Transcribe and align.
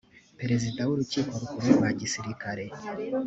perezida 0.39 0.81
w’urukiko 0.87 1.31
rukuru 1.41 1.67
rwa 1.77 1.89
gisirikare 1.99 2.63